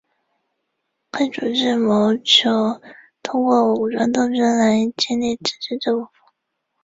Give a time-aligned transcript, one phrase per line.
[1.11, 2.49] 该组织谋求
[3.21, 6.09] 通过武装斗争来建立自治政府。